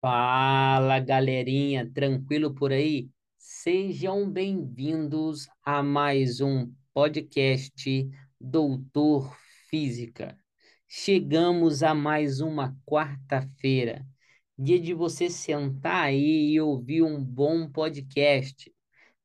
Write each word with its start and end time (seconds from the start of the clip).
Fala, 0.00 1.00
galerinha, 1.00 1.90
tranquilo 1.92 2.54
por 2.54 2.70
aí? 2.70 3.10
Sejam 3.36 4.30
bem-vindos 4.30 5.48
a 5.64 5.82
mais 5.82 6.40
um 6.40 6.72
podcast 6.94 8.08
Doutor 8.40 9.36
Física. 9.68 10.38
Chegamos 10.86 11.82
a 11.82 11.96
mais 11.96 12.40
uma 12.40 12.76
quarta-feira, 12.86 14.06
dia 14.56 14.78
de 14.78 14.94
você 14.94 15.28
sentar 15.28 16.04
aí 16.04 16.52
e 16.52 16.60
ouvir 16.60 17.02
um 17.02 17.22
bom 17.22 17.68
podcast 17.68 18.72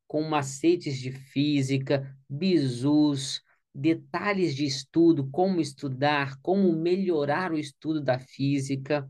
com 0.07 0.23
macetes 0.23 0.97
de 0.97 1.11
física, 1.11 2.17
bizus, 2.27 3.43
detalhes 3.75 4.55
de 4.55 4.65
estudo, 4.65 5.29
como 5.29 5.61
estudar, 5.61 6.35
como 6.41 6.73
melhorar 6.73 7.51
o 7.51 7.59
estudo 7.59 8.01
da 8.01 8.17
física 8.17 9.07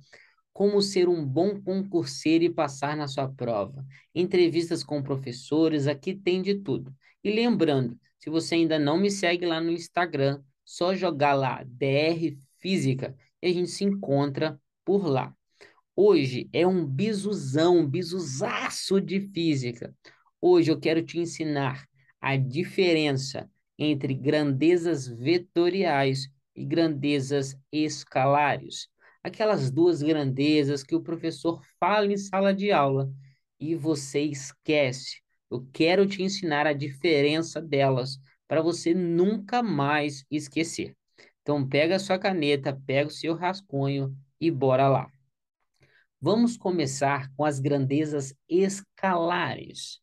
como 0.54 0.82
ser 0.82 1.10
um 1.10 1.26
bom 1.26 1.60
concurseiro 1.60 2.44
e 2.44 2.50
passar 2.50 2.96
na 2.96 3.08
sua 3.08 3.28
prova. 3.28 3.84
Entrevistas 4.14 4.84
com 4.84 5.02
professores, 5.02 5.88
aqui 5.88 6.14
tem 6.14 6.42
de 6.42 6.56
tudo. 6.56 6.96
E 7.24 7.32
lembrando, 7.32 8.00
se 8.20 8.30
você 8.30 8.56
ainda 8.56 8.78
não 8.78 8.98
me 8.98 9.10
segue 9.10 9.46
lá 9.46 9.60
no 9.60 9.72
Instagram, 9.72 10.42
só 10.64 10.94
jogar 10.94 11.34
lá 11.34 11.64
DR 11.66 12.38
Física 12.60 13.16
e 13.42 13.48
a 13.48 13.54
gente 13.54 13.72
se 13.72 13.84
encontra 13.84 14.60
por 14.86 15.08
lá. 15.08 15.36
Hoje 15.96 16.48
é 16.54 16.66
um 16.66 16.86
bisuzão, 16.86 17.80
um 17.80 17.88
bisuzaço 17.88 19.02
de 19.02 19.20
física. 19.20 19.94
Hoje 20.40 20.72
eu 20.72 20.80
quero 20.80 21.04
te 21.04 21.20
ensinar 21.20 21.86
a 22.22 22.36
diferença 22.38 23.50
entre 23.78 24.14
grandezas 24.14 25.08
vetoriais 25.08 26.30
e 26.56 26.64
grandezas 26.64 27.56
escalares 27.72 28.93
aquelas 29.24 29.72
duas 29.72 30.02
grandezas 30.04 30.84
que 30.84 30.96
o 30.96 31.02
professor 31.02 31.62
fala 31.80 32.12
em 32.12 32.18
sala 32.18 32.54
de 32.54 32.72
aula 32.72 33.12
e 33.60 33.76
você 33.76 34.22
esquece. 34.22 35.22
Eu 35.50 35.66
quero 35.72 36.06
te 36.06 36.22
ensinar 36.22 36.68
a 36.68 36.74
diferença 36.74 37.62
delas 37.62 38.20
para 38.48 38.62
você 38.62 38.94
nunca 38.94 39.64
mais 39.64 40.26
esquecer. 40.30 40.96
Então 41.42 41.68
pega 41.68 41.96
a 41.96 42.00
sua 42.00 42.20
caneta, 42.20 42.80
pega 42.86 43.08
o 43.08 43.12
seu 43.12 43.36
rascunho 43.36 44.16
e 44.40 44.52
bora 44.52 44.88
lá. 44.90 45.10
Vamos 46.20 46.56
começar 46.58 47.30
com 47.36 47.44
as 47.44 47.60
grandezas 47.60 48.34
escalares. 48.48 50.00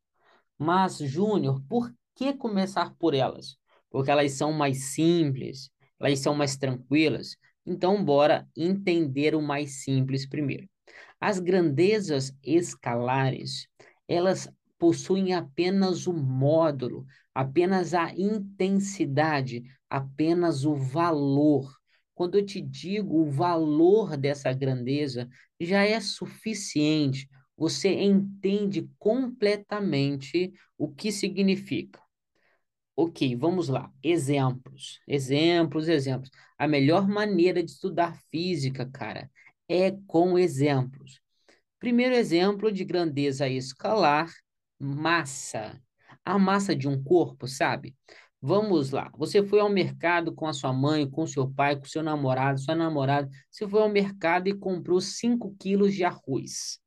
Mas, 0.58 0.98
Júnior, 0.98 1.62
por 1.66 1.90
que 2.14 2.34
começar 2.34 2.94
por 2.98 3.14
elas? 3.14 3.56
Porque 3.90 4.10
elas 4.10 4.32
são 4.32 4.52
mais 4.52 4.92
simples, 4.92 5.70
elas 5.98 6.18
são 6.18 6.34
mais 6.34 6.56
tranquilas, 6.56 7.36
então, 7.66 8.02
bora 8.04 8.48
entender 8.56 9.34
o 9.34 9.42
mais 9.42 9.82
simples 9.82 10.26
primeiro. 10.26 10.68
As 11.20 11.38
grandezas 11.38 12.32
escalares, 12.42 13.68
elas 14.08 14.48
possuem 14.78 15.34
apenas 15.34 16.06
o 16.06 16.12
módulo, 16.12 17.06
apenas 17.34 17.92
a 17.92 18.12
intensidade, 18.16 19.62
apenas 19.88 20.64
o 20.64 20.74
valor. 20.74 21.70
Quando 22.14 22.38
eu 22.38 22.44
te 22.44 22.60
digo 22.60 23.20
o 23.20 23.30
valor 23.30 24.16
dessa 24.16 24.52
grandeza, 24.52 25.28
já 25.60 25.84
é 25.84 26.00
suficiente. 26.00 27.28
Você 27.56 27.90
entende 27.90 28.88
completamente 28.98 30.52
o 30.78 30.88
que 30.88 31.12
significa. 31.12 32.00
Ok, 33.02 33.34
vamos 33.34 33.68
lá. 33.68 33.90
Exemplos, 34.02 35.00
exemplos, 35.08 35.88
exemplos. 35.88 36.30
A 36.58 36.68
melhor 36.68 37.08
maneira 37.08 37.62
de 37.62 37.70
estudar 37.70 38.20
física, 38.30 38.84
cara, 38.84 39.30
é 39.66 39.92
com 40.06 40.38
exemplos. 40.38 41.18
Primeiro 41.78 42.14
exemplo 42.14 42.70
de 42.70 42.84
grandeza 42.84 43.48
escalar, 43.48 44.30
massa. 44.78 45.80
A 46.22 46.38
massa 46.38 46.76
de 46.76 46.86
um 46.86 47.02
corpo, 47.02 47.48
sabe? 47.48 47.96
Vamos 48.38 48.90
lá. 48.90 49.10
Você 49.16 49.42
foi 49.42 49.60
ao 49.60 49.70
mercado 49.70 50.34
com 50.34 50.46
a 50.46 50.52
sua 50.52 50.70
mãe, 50.70 51.08
com 51.08 51.26
seu 51.26 51.50
pai, 51.50 51.76
com 51.76 51.86
seu 51.86 52.02
namorado, 52.02 52.60
sua 52.60 52.74
namorada. 52.74 53.30
Você 53.50 53.66
foi 53.66 53.80
ao 53.80 53.88
mercado 53.88 54.46
e 54.46 54.52
comprou 54.52 55.00
5 55.00 55.56
quilos 55.58 55.94
de 55.94 56.04
arroz. 56.04 56.78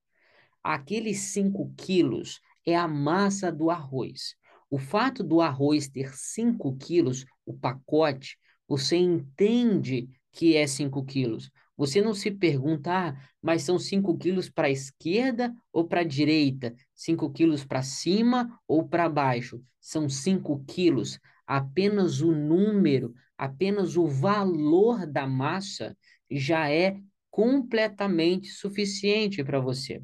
Aqueles 0.63 1.18
5 1.34 1.73
quilos 1.75 2.40
é 2.68 2.75
a 2.75 2.88
massa 2.88 3.52
do 3.52 3.72
arroz. 3.72 4.35
O 4.73 4.79
fato 4.79 5.23
do 5.23 5.39
arroz 5.39 5.88
ter 5.88 6.16
5 6.16 6.75
quilos, 6.78 7.28
o 7.45 7.53
pacote, 7.53 8.39
você 8.67 8.95
entende 8.95 10.09
que 10.31 10.57
é 10.57 10.66
5 10.66 11.06
quilos. 11.06 11.51
Você 11.78 12.01
não 12.01 12.16
se 12.16 12.31
pergunta, 12.31 12.91
ah, 12.91 13.16
mas 13.39 13.61
são 13.61 13.78
5 13.78 14.17
quilos 14.17 14.50
para 14.50 14.66
a 14.66 14.72
esquerda 14.72 15.53
ou 15.72 15.88
para 15.88 16.01
a 16.01 16.03
direita? 16.03 16.73
5 16.95 17.29
quilos 17.29 17.63
para 17.63 17.84
cima 17.84 18.59
ou 18.67 18.84
para 18.88 19.07
baixo? 19.07 19.61
São 19.79 20.09
5 20.09 20.66
quilos. 20.66 21.19
Apenas 21.45 22.22
o 22.22 22.31
número, 22.31 23.13
apenas 23.38 23.95
o 23.95 24.07
valor 24.07 25.05
da 25.05 25.28
massa 25.28 25.95
já 26.31 26.67
é 26.67 27.00
completamente 27.29 28.47
suficiente 28.47 29.44
para 29.44 29.59
você. 29.59 30.01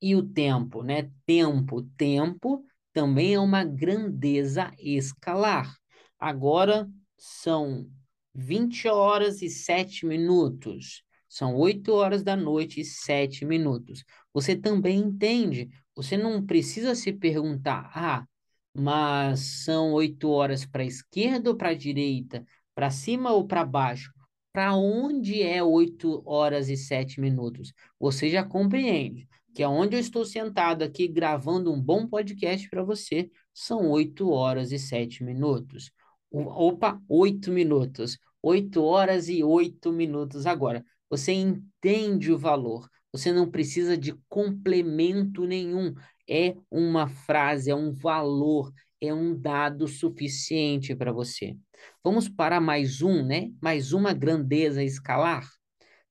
E 0.00 0.16
o 0.16 0.22
tempo, 0.22 0.82
né? 0.82 1.10
Tempo, 1.26 1.82
tempo 1.98 2.64
também 2.92 3.34
é 3.34 3.40
uma 3.40 3.64
grandeza 3.64 4.72
escalar. 4.78 5.76
Agora 6.18 6.88
são 7.16 7.88
20 8.34 8.88
horas 8.88 9.42
e 9.42 9.48
7 9.48 10.06
minutos. 10.06 11.02
São 11.28 11.56
8 11.56 11.92
horas 11.92 12.22
da 12.22 12.36
noite 12.36 12.80
e 12.80 12.84
7 12.84 13.44
minutos. 13.44 14.04
Você 14.32 14.54
também 14.54 14.98
entende. 14.98 15.70
Você 15.94 16.16
não 16.16 16.44
precisa 16.44 16.94
se 16.94 17.12
perguntar, 17.12 17.90
ah, 17.94 18.26
mas 18.74 19.40
são 19.64 19.92
8 19.92 20.28
horas 20.30 20.64
para 20.66 20.82
a 20.82 20.86
esquerda 20.86 21.50
ou 21.50 21.56
para 21.56 21.70
a 21.70 21.74
direita? 21.74 22.46
Para 22.74 22.90
cima 22.90 23.32
ou 23.32 23.46
para 23.46 23.64
baixo? 23.64 24.12
Para 24.52 24.74
onde 24.74 25.42
é 25.42 25.62
8 25.62 26.22
horas 26.26 26.68
e 26.68 26.76
7 26.76 27.20
minutos? 27.20 27.72
Você 27.98 28.28
já 28.28 28.44
compreende 28.44 29.26
que 29.54 29.62
é 29.62 29.68
onde 29.68 29.96
eu 29.96 30.00
estou 30.00 30.24
sentado 30.24 30.82
aqui 30.82 31.06
gravando 31.06 31.72
um 31.72 31.80
bom 31.80 32.06
podcast 32.06 32.68
para 32.68 32.82
você, 32.82 33.30
são 33.52 33.90
8 33.90 34.30
horas 34.30 34.72
e 34.72 34.78
7 34.78 35.22
minutos. 35.24 35.90
Opa, 36.30 37.00
8 37.08 37.50
minutos. 37.50 38.18
8 38.42 38.82
horas 38.82 39.28
e 39.28 39.44
8 39.44 39.92
minutos 39.92 40.46
agora. 40.46 40.84
Você 41.10 41.32
entende 41.32 42.32
o 42.32 42.38
valor. 42.38 42.88
Você 43.12 43.30
não 43.32 43.50
precisa 43.50 43.96
de 43.96 44.14
complemento 44.28 45.44
nenhum. 45.44 45.94
É 46.28 46.56
uma 46.70 47.06
frase, 47.06 47.70
é 47.70 47.74
um 47.74 47.92
valor, 47.92 48.72
é 49.00 49.12
um 49.12 49.38
dado 49.38 49.86
suficiente 49.86 50.94
para 50.94 51.12
você. 51.12 51.56
Vamos 52.02 52.28
para 52.28 52.60
mais 52.60 53.02
um, 53.02 53.22
né? 53.22 53.50
Mais 53.60 53.92
uma 53.92 54.12
grandeza 54.14 54.82
escalar. 54.82 55.46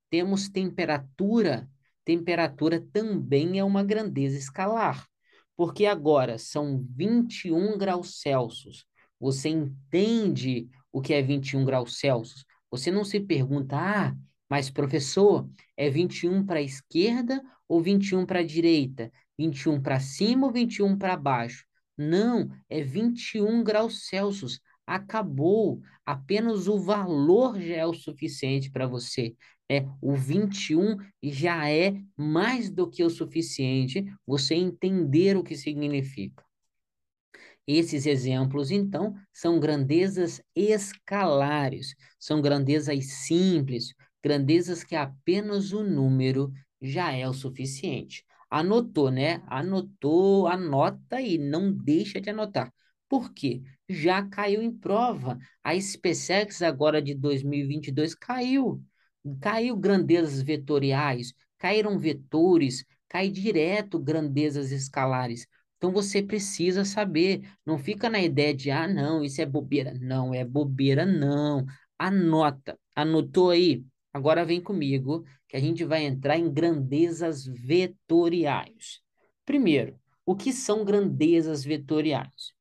Temos 0.09 0.49
temperatura 0.49 1.67
temperatura 2.05 2.79
também 2.91 3.59
é 3.59 3.63
uma 3.63 3.83
grandeza 3.83 4.37
escalar, 4.37 5.07
porque 5.55 5.85
agora 5.85 6.37
são 6.37 6.85
21 6.95 7.77
graus 7.77 8.19
Celsius. 8.21 8.85
Você 9.19 9.49
entende 9.49 10.67
o 10.91 11.01
que 11.01 11.13
é 11.13 11.21
21 11.21 11.63
graus 11.63 11.99
Celsius? 11.99 12.45
Você 12.69 12.89
não 12.89 13.03
se 13.03 13.19
pergunta, 13.19 13.77
ah, 13.77 14.15
mas 14.49 14.69
professor, 14.69 15.49
é 15.77 15.89
21 15.89 16.45
para 16.45 16.59
a 16.59 16.63
esquerda 16.63 17.41
ou 17.67 17.81
21 17.81 18.25
para 18.25 18.39
a 18.39 18.45
direita? 18.45 19.11
21 19.37 19.81
para 19.81 19.99
cima 19.99 20.47
ou 20.47 20.53
21 20.53 20.97
para 20.97 21.15
baixo? 21.15 21.65
Não, 21.97 22.49
é 22.69 22.81
21 22.81 23.63
graus 23.63 24.07
Celsius. 24.07 24.59
Acabou. 24.85 25.81
Apenas 26.05 26.67
o 26.67 26.79
valor 26.79 27.59
já 27.61 27.75
é 27.75 27.85
o 27.85 27.93
suficiente 27.93 28.71
para 28.71 28.87
você 28.87 29.35
é 29.71 29.87
o 30.01 30.13
21 30.13 30.97
já 31.23 31.69
é 31.69 31.93
mais 32.17 32.69
do 32.69 32.89
que 32.89 33.03
o 33.05 33.09
suficiente 33.09 34.03
você 34.27 34.53
entender 34.53 35.37
o 35.37 35.43
que 35.43 35.55
significa. 35.55 36.43
Esses 37.65 38.05
exemplos, 38.05 38.69
então, 38.69 39.15
são 39.31 39.59
grandezas 39.59 40.41
escalares, 40.53 41.95
são 42.19 42.41
grandezas 42.41 43.05
simples, 43.05 43.93
grandezas 44.21 44.83
que 44.83 44.95
apenas 44.95 45.71
o 45.71 45.83
número 45.83 46.51
já 46.81 47.13
é 47.13 47.25
o 47.29 47.33
suficiente. 47.33 48.25
Anotou, 48.49 49.09
né? 49.09 49.41
Anotou, 49.47 50.47
anota 50.47 51.21
e 51.21 51.37
não 51.37 51.71
deixa 51.71 52.19
de 52.19 52.29
anotar. 52.29 52.73
Por 53.07 53.33
quê? 53.33 53.61
Já 53.87 54.27
caiu 54.27 54.61
em 54.61 54.71
prova. 54.71 55.39
A 55.63 55.79
SpaceX 55.79 56.61
agora 56.61 57.01
de 57.01 57.15
2022 57.15 58.15
caiu 58.15 58.83
caiu 59.39 59.75
grandezas 59.75 60.41
vetoriais, 60.41 61.33
caíram 61.57 61.97
vetores, 61.97 62.85
cai 63.07 63.29
direto 63.29 63.99
grandezas 63.99 64.71
escalares. 64.71 65.47
Então 65.77 65.91
você 65.91 66.21
precisa 66.21 66.85
saber, 66.85 67.49
não 67.65 67.77
fica 67.77 68.09
na 68.09 68.21
ideia 68.21 68.53
de, 68.53 68.69
ah, 68.69 68.87
não, 68.87 69.23
isso 69.23 69.41
é 69.41 69.45
bobeira. 69.45 69.93
Não, 69.99 70.33
é 70.33 70.45
bobeira, 70.45 71.05
não. 71.05 71.65
Anota, 71.97 72.77
anotou 72.95 73.49
aí? 73.49 73.83
Agora 74.13 74.45
vem 74.45 74.61
comigo, 74.61 75.25
que 75.47 75.55
a 75.55 75.59
gente 75.59 75.83
vai 75.83 76.03
entrar 76.03 76.37
em 76.37 76.51
grandezas 76.51 77.45
vetoriais. 77.45 79.01
Primeiro, 79.45 79.99
o 80.25 80.35
que 80.35 80.53
são 80.53 80.85
grandezas 80.85 81.63
vetoriais? 81.63 82.53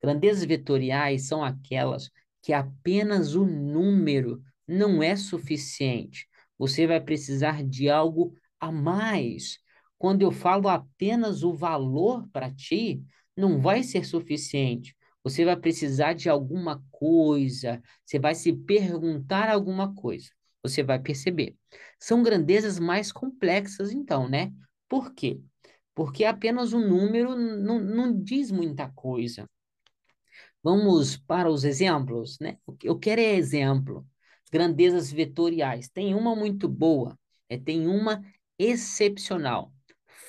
Grandezas 0.00 0.44
vetoriais 0.44 1.26
são 1.26 1.42
aquelas 1.42 2.10
que 2.42 2.52
apenas 2.52 3.34
o 3.34 3.44
número 3.44 4.42
não 4.66 5.02
é 5.02 5.16
suficiente. 5.16 6.28
Você 6.58 6.86
vai 6.86 7.00
precisar 7.00 7.62
de 7.64 7.88
algo 7.88 8.34
a 8.60 8.70
mais. 8.70 9.58
Quando 9.98 10.22
eu 10.22 10.30
falo 10.32 10.68
apenas 10.68 11.42
o 11.42 11.54
valor 11.54 12.28
para 12.32 12.52
ti, 12.52 13.02
não 13.36 13.60
vai 13.60 13.82
ser 13.82 14.04
suficiente. 14.04 14.96
Você 15.24 15.44
vai 15.44 15.56
precisar 15.56 16.14
de 16.14 16.28
alguma 16.28 16.82
coisa, 16.90 17.80
você 18.04 18.18
vai 18.18 18.34
se 18.34 18.52
perguntar 18.52 19.48
alguma 19.48 19.94
coisa. 19.94 20.30
Você 20.62 20.82
vai 20.82 20.98
perceber. 20.98 21.56
São 21.98 22.22
grandezas 22.22 22.78
mais 22.78 23.12
complexas, 23.12 23.92
então, 23.92 24.28
né? 24.28 24.52
Por 24.88 25.14
quê? 25.14 25.40
Porque 25.94 26.24
apenas 26.24 26.72
o 26.72 26.80
número 26.80 27.36
não, 27.36 27.80
não 27.80 28.22
diz 28.22 28.50
muita 28.50 28.88
coisa. 28.90 29.48
Vamos 30.62 31.16
para 31.16 31.50
os 31.50 31.64
exemplos, 31.64 32.38
né? 32.40 32.56
Eu 32.82 32.98
quero 32.98 33.20
é 33.20 33.34
exemplo. 33.34 34.06
Grandezas 34.52 35.10
vetoriais. 35.10 35.88
Tem 35.88 36.14
uma 36.14 36.36
muito 36.36 36.68
boa, 36.68 37.18
é, 37.48 37.58
tem 37.58 37.86
uma 37.86 38.22
excepcional. 38.58 39.72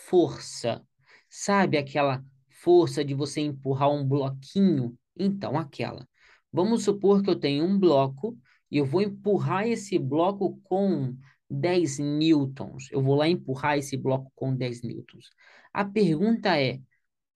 Força. 0.08 0.86
Sabe 1.30 1.78
aquela 1.78 2.24
força 2.50 3.04
de 3.04 3.14
você 3.14 3.42
empurrar 3.42 3.92
um 3.92 4.08
bloquinho? 4.08 4.98
Então, 5.18 5.58
aquela. 5.58 6.08
Vamos 6.52 6.84
supor 6.84 7.22
que 7.24 7.30
eu 7.30 7.36
tenho 7.36 7.66
um 7.66 7.78
bloco 7.78 8.38
e 8.70 8.78
eu 8.78 8.86
vou 8.86 9.02
empurrar 9.02 9.68
esse 9.68 9.98
bloco 10.00 10.60
com 10.64 11.16
10 11.50 12.00
newtons. 12.00 12.90
Eu 12.92 13.02
vou 13.02 13.16
lá 13.16 13.28
empurrar 13.28 13.78
esse 13.78 13.98
bloco 13.98 14.31
com 14.36 14.56
10 14.56 14.81
newtons. 14.84 15.30
A 15.74 15.84
pergunta 15.86 16.60
é: 16.60 16.80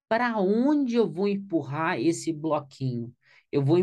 para 0.07 0.39
onde 0.39 0.95
eu 0.95 1.09
vou 1.09 1.27
empurrar 1.27 1.99
esse 1.99 2.31
bloquinho? 2.33 3.13
Eu 3.51 3.63
vou 3.63 3.77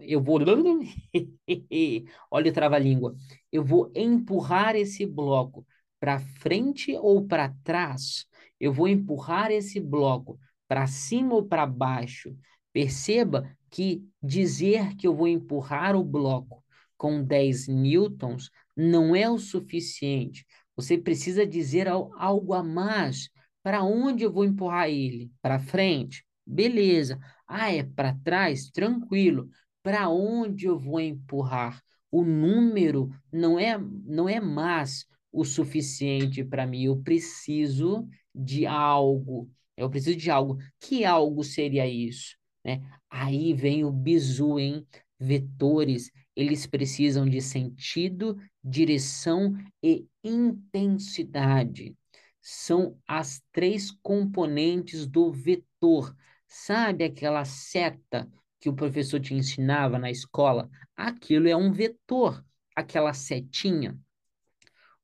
eu 0.00 0.22
vou 0.22 0.38
olha 2.30 2.50
o 2.50 2.54
trava-língua. 2.54 3.16
Eu 3.50 3.64
vou 3.64 3.90
empurrar 3.94 4.76
esse 4.76 5.04
bloco 5.06 5.66
para 5.98 6.18
frente 6.18 6.96
ou 6.96 7.26
para 7.26 7.54
trás? 7.64 8.26
Eu 8.60 8.72
vou 8.72 8.88
empurrar 8.88 9.50
esse 9.50 9.80
bloco 9.80 10.38
para 10.66 10.86
cima 10.86 11.34
ou 11.34 11.44
para 11.46 11.66
baixo? 11.66 12.36
Perceba 12.72 13.50
que 13.70 14.04
dizer 14.22 14.94
que 14.96 15.06
eu 15.06 15.14
vou 15.14 15.28
empurrar 15.28 15.96
o 15.96 16.04
bloco 16.04 16.64
com 16.96 17.22
10 17.22 17.68
newtons 17.68 18.50
não 18.76 19.14
é 19.14 19.28
o 19.28 19.38
suficiente. 19.38 20.46
Você 20.76 20.96
precisa 20.96 21.46
dizer 21.46 21.88
algo 21.88 22.54
a 22.54 22.62
mais. 22.62 23.28
Para 23.62 23.82
onde 23.82 24.24
eu 24.24 24.32
vou 24.32 24.44
empurrar 24.44 24.88
ele? 24.88 25.30
Para 25.42 25.58
frente? 25.58 26.24
Beleza. 26.48 27.20
Ah, 27.46 27.70
é 27.70 27.82
para 27.82 28.14
trás? 28.24 28.70
Tranquilo. 28.70 29.50
Para 29.82 30.08
onde 30.08 30.66
eu 30.66 30.78
vou 30.78 30.98
empurrar? 30.98 31.82
O 32.10 32.24
número 32.24 33.10
não 33.30 33.58
é 33.58 33.78
não 33.78 34.26
é 34.26 34.40
mais 34.40 35.06
o 35.30 35.44
suficiente 35.44 36.42
para 36.42 36.66
mim. 36.66 36.84
Eu 36.84 37.02
preciso 37.02 38.08
de 38.34 38.66
algo. 38.66 39.50
Eu 39.76 39.90
preciso 39.90 40.16
de 40.16 40.30
algo. 40.30 40.58
Que 40.80 41.04
algo 41.04 41.44
seria 41.44 41.86
isso? 41.86 42.36
Né? 42.64 42.80
Aí 43.10 43.52
vem 43.52 43.84
o 43.84 43.92
bizu, 43.92 44.58
hein? 44.58 44.86
Vetores, 45.20 46.10
eles 46.34 46.66
precisam 46.66 47.28
de 47.28 47.42
sentido, 47.42 48.38
direção 48.64 49.54
e 49.82 50.06
intensidade. 50.24 51.94
São 52.40 52.96
as 53.06 53.42
três 53.52 53.90
componentes 54.02 55.06
do 55.06 55.30
vetor. 55.30 56.14
Sabe 56.48 57.04
aquela 57.04 57.44
seta 57.44 58.26
que 58.58 58.70
o 58.70 58.74
professor 58.74 59.20
te 59.20 59.34
ensinava 59.34 59.98
na 59.98 60.10
escola? 60.10 60.68
Aquilo 60.96 61.46
é 61.46 61.54
um 61.54 61.70
vetor, 61.70 62.42
aquela 62.74 63.12
setinha. 63.12 63.98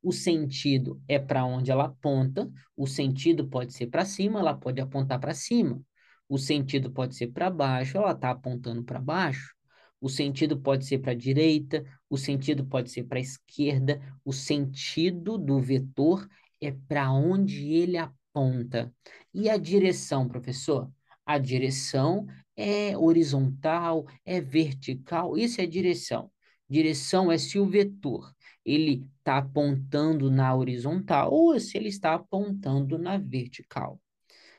O 0.03 0.11
sentido 0.11 1.01
é 1.07 1.19
para 1.19 1.45
onde 1.45 1.71
ela 1.71 1.85
aponta, 1.85 2.51
o 2.77 2.87
sentido 2.87 3.47
pode 3.47 3.75
ser 3.75 3.89
para 3.89 4.05
cima, 4.05 4.41
ela 4.41 4.55
pode 4.55 4.81
apontar 4.81 5.21
para 5.21 5.35
cima. 5.35 5.81
O 6.29 6.39
sentido 6.39 6.91
pode 6.91 7.15
ser 7.15 7.29
para 7.29 7.51
baixo, 7.51 7.99
ela 7.99 8.13
está 8.13 8.31
apontando 8.31 8.83
para 8.83 8.99
baixo. 8.99 9.55
O 10.01 10.09
sentido 10.09 10.59
pode 10.61 10.85
ser 10.87 10.99
para 10.99 11.13
a 11.13 11.17
direita, 11.17 11.85
o 12.09 12.17
sentido 12.17 12.67
pode 12.67 12.91
ser 12.91 13.05
para 13.05 13.19
a 13.19 13.23
esquerda. 13.23 14.01
O 14.25 14.33
sentido 14.33 15.39
do 15.39 15.61
vetor 15.61 16.27
é 16.61 16.73
para 16.73 17.13
onde 17.13 17.73
ele 17.73 17.99
aponta. 17.99 18.93
E 19.33 19.49
a 19.49 19.57
direção, 19.57 20.27
professor? 20.27 20.91
A 21.27 21.39
direção 21.39 22.27
é 22.57 22.97
horizontal, 22.97 24.07
é 24.25 24.41
vertical, 24.41 25.37
isso 25.37 25.61
é 25.61 25.67
direção. 25.67 26.31
Direção 26.69 27.31
é 27.31 27.39
se 27.39 27.59
o 27.59 27.67
vetor 27.67 28.33
ele 28.65 29.07
está 29.19 29.39
apontando 29.39 30.31
na 30.31 30.55
horizontal 30.55 31.33
ou 31.33 31.59
se 31.61 31.77
ele 31.77 31.89
está 31.89 32.15
apontando 32.15 32.99
na 32.99 33.19
vertical. 33.19 34.01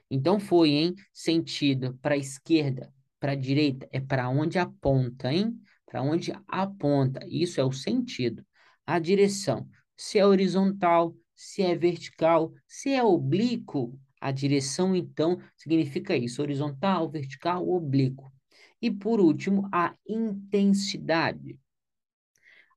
Então 0.09 0.39
foi, 0.39 0.69
hein? 0.69 0.95
Sentido 1.11 1.97
para 2.01 2.13
a 2.15 2.17
esquerda, 2.17 2.93
para 3.19 3.31
a 3.31 3.35
direita, 3.35 3.87
é 3.91 3.99
para 3.99 4.29
onde 4.29 4.59
aponta, 4.59 5.33
hein? 5.33 5.59
Para 5.85 6.03
onde 6.03 6.31
aponta. 6.47 7.25
Isso 7.27 7.59
é 7.59 7.63
o 7.63 7.71
sentido. 7.71 8.45
A 8.85 8.99
direção, 8.99 9.67
se 9.97 10.19
é 10.19 10.25
horizontal, 10.25 11.15
se 11.35 11.63
é 11.63 11.75
vertical, 11.75 12.53
se 12.67 12.91
é 12.91 13.03
oblíquo, 13.03 13.99
a 14.25 14.31
direção, 14.31 14.95
então, 14.95 15.39
significa 15.55 16.17
isso: 16.17 16.41
horizontal, 16.41 17.07
vertical, 17.07 17.69
oblíquo. 17.69 18.33
E 18.81 18.89
por 18.89 19.19
último, 19.19 19.69
a 19.71 19.95
intensidade. 20.07 21.59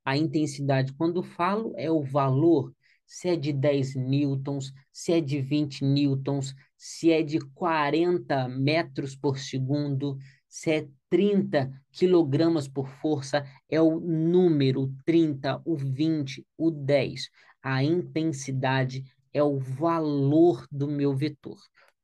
A 0.05 0.15
intensidade, 0.15 0.93
quando 0.93 1.23
falo, 1.23 1.73
é 1.79 1.91
o 1.91 2.03
valor, 2.03 2.71
se 3.06 3.31
é 3.31 3.37
de 3.37 3.50
10 3.50 3.95
newtons, 3.95 4.75
se 4.93 5.15
é 5.15 5.23
de 5.23 5.41
20 5.41 5.87
newtons, 5.87 6.55
se 6.77 7.11
é 7.11 7.23
de 7.23 7.39
40 7.39 8.47
metros 8.49 9.17
por 9.17 9.39
segundo, 9.39 10.19
se 10.47 10.71
é 10.71 10.89
30 11.09 11.73
quilogramas 11.91 12.69
por 12.69 12.91
força, 13.00 13.43
é 13.71 13.81
o 13.81 13.99
número 13.99 14.95
30, 15.06 15.62
o 15.65 15.75
20, 15.75 16.47
o 16.59 16.71
10. 16.71 17.31
A 17.62 17.83
intensidade 17.83 19.03
é 19.32 19.42
o 19.42 19.58
valor 19.58 20.66
do 20.70 20.88
meu 20.88 21.14
vetor. 21.14 21.58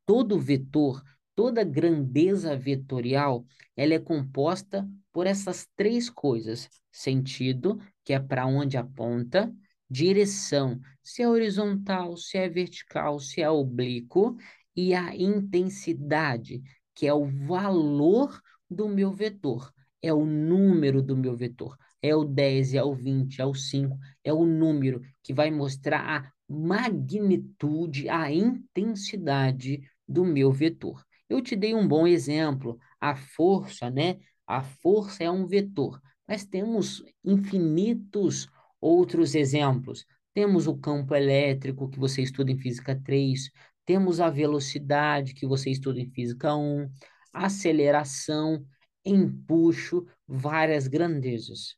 Todo 0.06 0.38
vetor, 0.38 1.02
toda 1.34 1.64
grandeza 1.64 2.56
vetorial, 2.56 3.44
ela 3.76 3.94
é 3.94 3.98
composta 3.98 4.88
por 5.12 5.26
essas 5.26 5.66
três 5.76 6.10
coisas: 6.10 6.68
sentido, 6.92 7.78
que 8.04 8.12
é 8.12 8.20
para 8.20 8.46
onde 8.46 8.76
aponta, 8.76 9.52
direção, 9.88 10.80
se 11.02 11.22
é 11.22 11.28
horizontal, 11.28 12.16
se 12.16 12.38
é 12.38 12.48
vertical, 12.48 13.18
se 13.18 13.40
é 13.40 13.50
oblíquo, 13.50 14.36
e 14.76 14.94
a 14.94 15.14
intensidade, 15.14 16.62
que 16.94 17.06
é 17.06 17.14
o 17.14 17.26
valor 17.26 18.40
do 18.68 18.88
meu 18.88 19.12
vetor, 19.12 19.72
é 20.02 20.12
o 20.12 20.24
número 20.24 21.02
do 21.02 21.16
meu 21.16 21.34
vetor. 21.36 21.76
É 22.02 22.14
o 22.14 22.24
10, 22.24 22.74
é 22.74 22.82
o 22.82 22.92
20, 22.92 23.40
é 23.40 23.46
o 23.46 23.54
5, 23.54 23.96
é 24.22 24.32
o 24.32 24.44
número 24.44 25.00
que 25.22 25.32
vai 25.32 25.50
mostrar 25.50 26.00
a 26.00 26.32
magnitude, 26.54 28.08
a 28.08 28.30
intensidade 28.30 29.82
do 30.06 30.24
meu 30.24 30.52
vetor. 30.52 31.04
Eu 31.28 31.40
te 31.42 31.56
dei 31.56 31.74
um 31.74 31.86
bom 31.86 32.06
exemplo, 32.06 32.78
a 33.00 33.16
força, 33.16 33.90
né? 33.90 34.18
A 34.46 34.62
força 34.62 35.24
é 35.24 35.30
um 35.30 35.46
vetor, 35.46 36.00
mas 36.28 36.44
temos 36.44 37.02
infinitos 37.24 38.48
outros 38.80 39.34
exemplos. 39.34 40.04
Temos 40.34 40.66
o 40.66 40.76
campo 40.76 41.14
elétrico, 41.14 41.88
que 41.88 41.98
você 41.98 42.22
estuda 42.22 42.50
em 42.50 42.58
Física 42.58 42.94
3, 43.04 43.50
temos 43.86 44.20
a 44.20 44.30
velocidade, 44.30 45.34
que 45.34 45.46
você 45.46 45.70
estuda 45.70 46.00
em 46.00 46.10
Física 46.10 46.54
1, 46.54 46.90
aceleração, 47.32 48.64
empuxo, 49.04 50.06
várias 50.26 50.86
grandezas. 50.86 51.76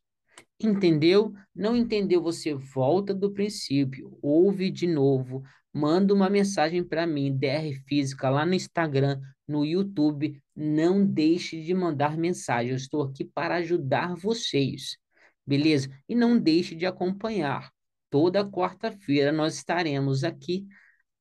Entendeu? 0.59 1.33
Não 1.53 1.75
entendeu? 1.75 2.21
Você 2.21 2.53
volta 2.53 3.13
do 3.13 3.31
princípio, 3.31 4.17
ouve 4.21 4.71
de 4.71 4.87
novo, 4.87 5.43
manda 5.71 6.13
uma 6.13 6.29
mensagem 6.29 6.83
para 6.83 7.05
mim, 7.05 7.35
DR 7.37 7.73
Física, 7.87 8.29
lá 8.29 8.45
no 8.45 8.55
Instagram, 8.55 9.21
no 9.47 9.63
YouTube. 9.63 10.41
Não 10.55 11.05
deixe 11.05 11.61
de 11.61 11.73
mandar 11.73 12.17
mensagem. 12.17 12.71
Eu 12.71 12.77
estou 12.77 13.03
aqui 13.03 13.23
para 13.23 13.57
ajudar 13.57 14.15
vocês, 14.15 14.97
beleza? 15.45 15.89
E 16.09 16.15
não 16.15 16.39
deixe 16.39 16.73
de 16.73 16.87
acompanhar. 16.87 17.71
Toda 18.09 18.49
quarta-feira 18.49 19.31
nós 19.31 19.55
estaremos 19.55 20.23
aqui 20.23 20.65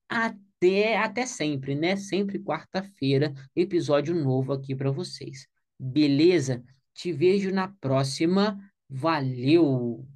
até, 0.08 0.96
até 0.96 1.26
sempre, 1.26 1.74
né? 1.74 1.96
Sempre 1.96 2.38
quarta-feira, 2.38 3.34
episódio 3.54 4.14
novo 4.14 4.52
aqui 4.52 4.74
para 4.74 4.90
vocês. 4.90 5.46
Beleza? 5.78 6.64
Te 6.94 7.12
vejo 7.12 7.50
na 7.50 7.68
próxima. 7.68 8.58
Valeu! 8.90 10.06